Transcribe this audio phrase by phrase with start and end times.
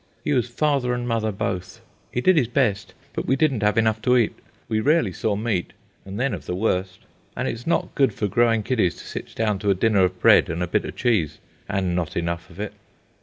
[0.23, 1.79] He was father and mother, both.
[2.11, 4.33] He did his best, but we didn't have enough to eat.
[4.67, 5.73] We rarely saw meat,
[6.05, 7.01] and then of the worst.
[7.37, 10.19] And it is not good for growing kiddies to sit down to a dinner of
[10.19, 11.37] bread and a bit of cheese,
[11.69, 12.73] and not enough of it.